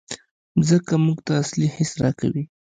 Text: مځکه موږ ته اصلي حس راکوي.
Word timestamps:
مځکه 0.57 0.95
موږ 1.05 1.17
ته 1.25 1.31
اصلي 1.43 1.67
حس 1.75 1.91
راکوي. 2.03 2.43